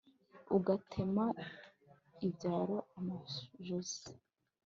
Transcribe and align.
ugatema 0.57 1.25
ibyaro 2.27 2.77
amajosi 2.97 4.09